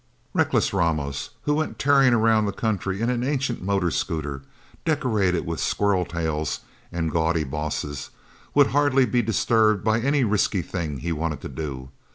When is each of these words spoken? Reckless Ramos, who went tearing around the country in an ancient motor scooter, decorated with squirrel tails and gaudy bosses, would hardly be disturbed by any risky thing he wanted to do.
Reckless 0.33 0.73
Ramos, 0.73 1.29
who 1.43 1.53
went 1.53 1.77
tearing 1.77 2.11
around 2.11 2.47
the 2.47 2.51
country 2.51 3.01
in 3.01 3.11
an 3.11 3.23
ancient 3.23 3.61
motor 3.61 3.91
scooter, 3.91 4.41
decorated 4.83 5.45
with 5.45 5.59
squirrel 5.59 6.05
tails 6.05 6.61
and 6.91 7.11
gaudy 7.11 7.43
bosses, 7.43 8.09
would 8.55 8.71
hardly 8.71 9.05
be 9.05 9.21
disturbed 9.21 9.83
by 9.83 9.99
any 9.99 10.23
risky 10.23 10.63
thing 10.63 11.01
he 11.01 11.11
wanted 11.11 11.39
to 11.41 11.49
do. 11.49 11.89